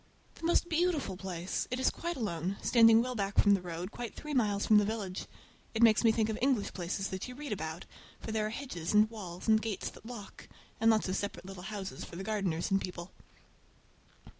The 0.33 0.45
most 0.47 0.67
beautiful 0.67 1.15
place! 1.15 1.67
It 1.69 1.79
is 1.79 1.91
quite 1.91 2.15
alone, 2.17 2.57
standing 2.63 3.03
well 3.03 3.13
back 3.13 3.37
from 3.37 3.53
the 3.53 3.61
road, 3.61 3.91
quite 3.91 4.15
three 4.15 4.33
miles 4.33 4.65
from 4.65 4.79
the 4.79 4.83
village. 4.83 5.27
It 5.75 5.83
makes 5.83 6.03
me 6.03 6.11
think 6.11 6.27
of 6.27 6.39
English 6.41 6.73
places 6.73 7.09
that 7.09 7.27
you 7.27 7.35
read 7.35 7.51
about, 7.51 7.85
for 8.19 8.31
there 8.31 8.47
are 8.47 8.49
hedges 8.49 8.95
and 8.95 9.07
walls 9.11 9.47
and 9.47 9.61
gates 9.61 9.91
that 9.91 10.03
lock, 10.07 10.47
and 10.79 10.89
lots 10.89 11.07
of 11.07 11.15
separate 11.15 11.45
little 11.45 11.61
houses 11.61 12.03
for 12.03 12.15
the 12.15 12.23
gardeners 12.23 12.71
and 12.71 12.81
people. 12.81 13.11